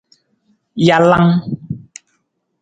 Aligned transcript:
Jalang. 0.85 1.27